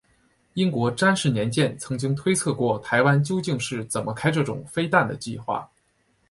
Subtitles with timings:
[0.55, 5.69] 英国詹氏年鉴曾经推测过台湾究竟是怎么开始这种飞弹的计划。